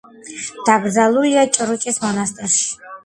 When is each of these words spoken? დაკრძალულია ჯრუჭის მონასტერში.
დაკრძალულია 0.69 1.43
ჯრუჭის 1.59 2.01
მონასტერში. 2.07 2.65